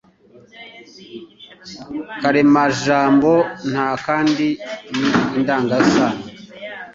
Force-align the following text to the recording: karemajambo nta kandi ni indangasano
karemajambo 2.21 3.31
nta 3.71 3.89
kandi 4.05 4.47
ni 4.97 5.09
indangasano 5.37 6.23